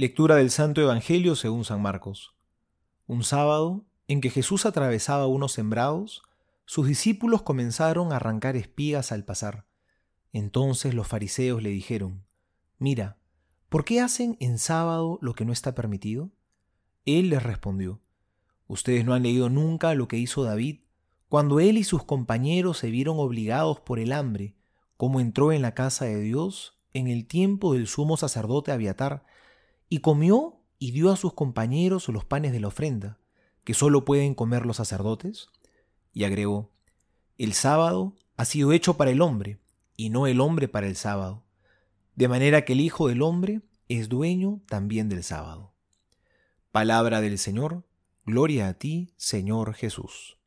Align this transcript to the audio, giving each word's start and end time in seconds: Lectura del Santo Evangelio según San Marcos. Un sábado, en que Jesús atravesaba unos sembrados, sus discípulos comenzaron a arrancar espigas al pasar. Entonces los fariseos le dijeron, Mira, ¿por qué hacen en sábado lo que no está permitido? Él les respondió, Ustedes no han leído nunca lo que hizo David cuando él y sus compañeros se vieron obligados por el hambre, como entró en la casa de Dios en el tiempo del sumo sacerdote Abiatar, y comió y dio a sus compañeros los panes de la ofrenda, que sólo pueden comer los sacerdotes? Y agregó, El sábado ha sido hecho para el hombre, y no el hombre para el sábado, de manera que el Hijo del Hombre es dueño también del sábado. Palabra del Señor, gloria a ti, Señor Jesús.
Lectura 0.00 0.36
del 0.36 0.50
Santo 0.50 0.80
Evangelio 0.80 1.36
según 1.36 1.66
San 1.66 1.82
Marcos. 1.82 2.34
Un 3.06 3.22
sábado, 3.22 3.84
en 4.08 4.22
que 4.22 4.30
Jesús 4.30 4.64
atravesaba 4.64 5.26
unos 5.26 5.52
sembrados, 5.52 6.22
sus 6.64 6.86
discípulos 6.86 7.42
comenzaron 7.42 8.10
a 8.10 8.16
arrancar 8.16 8.56
espigas 8.56 9.12
al 9.12 9.26
pasar. 9.26 9.66
Entonces 10.32 10.94
los 10.94 11.06
fariseos 11.06 11.62
le 11.62 11.68
dijeron, 11.68 12.24
Mira, 12.78 13.18
¿por 13.68 13.84
qué 13.84 14.00
hacen 14.00 14.38
en 14.40 14.56
sábado 14.56 15.18
lo 15.20 15.34
que 15.34 15.44
no 15.44 15.52
está 15.52 15.74
permitido? 15.74 16.30
Él 17.04 17.28
les 17.28 17.42
respondió, 17.42 18.00
Ustedes 18.68 19.04
no 19.04 19.12
han 19.12 19.24
leído 19.24 19.50
nunca 19.50 19.92
lo 19.92 20.08
que 20.08 20.16
hizo 20.16 20.44
David 20.44 20.78
cuando 21.28 21.60
él 21.60 21.76
y 21.76 21.84
sus 21.84 22.04
compañeros 22.04 22.78
se 22.78 22.90
vieron 22.90 23.18
obligados 23.18 23.80
por 23.80 23.98
el 23.98 24.12
hambre, 24.14 24.54
como 24.96 25.20
entró 25.20 25.52
en 25.52 25.60
la 25.60 25.74
casa 25.74 26.06
de 26.06 26.22
Dios 26.22 26.80
en 26.94 27.06
el 27.06 27.26
tiempo 27.26 27.74
del 27.74 27.86
sumo 27.86 28.16
sacerdote 28.16 28.72
Abiatar, 28.72 29.26
y 29.90 29.98
comió 29.98 30.62
y 30.78 30.92
dio 30.92 31.10
a 31.10 31.16
sus 31.16 31.34
compañeros 31.34 32.08
los 32.08 32.24
panes 32.24 32.52
de 32.52 32.60
la 32.60 32.68
ofrenda, 32.68 33.18
que 33.64 33.74
sólo 33.74 34.06
pueden 34.06 34.34
comer 34.34 34.64
los 34.64 34.78
sacerdotes? 34.78 35.50
Y 36.14 36.24
agregó, 36.24 36.70
El 37.36 37.52
sábado 37.52 38.14
ha 38.38 38.46
sido 38.46 38.72
hecho 38.72 38.96
para 38.96 39.10
el 39.10 39.20
hombre, 39.20 39.58
y 39.96 40.08
no 40.08 40.26
el 40.26 40.40
hombre 40.40 40.68
para 40.68 40.86
el 40.86 40.96
sábado, 40.96 41.44
de 42.14 42.28
manera 42.28 42.64
que 42.64 42.72
el 42.72 42.80
Hijo 42.80 43.08
del 43.08 43.20
Hombre 43.20 43.60
es 43.88 44.08
dueño 44.08 44.62
también 44.66 45.10
del 45.10 45.22
sábado. 45.22 45.74
Palabra 46.72 47.20
del 47.20 47.38
Señor, 47.38 47.84
gloria 48.24 48.68
a 48.68 48.74
ti, 48.74 49.12
Señor 49.16 49.74
Jesús. 49.74 50.39